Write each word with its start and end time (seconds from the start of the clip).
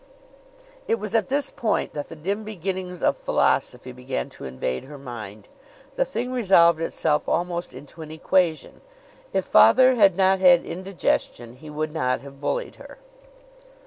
It 0.87 0.95
was 0.95 1.13
at 1.13 1.29
this 1.29 1.51
point 1.51 1.93
that 1.93 2.09
the 2.09 2.15
dim 2.15 2.43
beginnings 2.43 3.03
of 3.03 3.15
philosophy 3.15 3.91
began 3.91 4.31
to 4.31 4.45
invade 4.45 4.85
her 4.85 4.97
mind. 4.97 5.47
The 5.93 6.05
thing 6.05 6.31
resolved 6.31 6.81
itself 6.81 7.29
almost 7.29 7.71
into 7.71 8.01
an 8.01 8.09
equation. 8.09 8.81
If 9.31 9.45
father 9.45 9.93
had 9.93 10.17
not 10.17 10.39
had 10.39 10.65
indigestion 10.65 11.57
he 11.57 11.69
would 11.69 11.93
not 11.93 12.21
have 12.21 12.41
bullied 12.41 12.77
her. 12.77 12.97